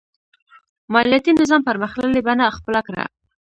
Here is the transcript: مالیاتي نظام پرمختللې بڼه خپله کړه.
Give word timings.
مالیاتي 0.93 1.31
نظام 1.41 1.61
پرمختللې 1.67 2.21
بڼه 2.27 2.55
خپله 2.57 2.81
کړه. 2.87 3.03